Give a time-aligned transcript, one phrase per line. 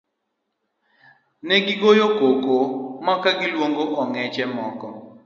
[1.47, 2.57] Negi goyo koko
[3.05, 4.87] mar luongo ong'eche moko.